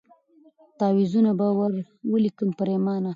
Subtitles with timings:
[0.79, 1.73] تعویذونه به ور
[2.11, 3.09] ولیکم پرېمانه